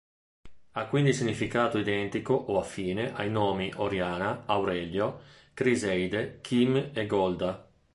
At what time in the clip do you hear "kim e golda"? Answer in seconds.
6.41-7.69